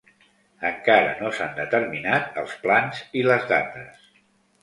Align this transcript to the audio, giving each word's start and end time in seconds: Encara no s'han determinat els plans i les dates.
Encara 0.67 1.11
no 1.19 1.29
s'han 1.39 1.51
determinat 1.59 2.41
els 2.43 2.55
plans 2.65 3.01
i 3.21 3.23
les 3.27 3.45
dates. 3.53 4.11